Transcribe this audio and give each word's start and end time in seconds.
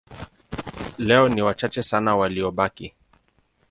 Leo 0.97 1.29
ni 1.29 1.41
wachache 1.41 1.83
sana 1.83 2.15
waliobaki. 2.15 2.93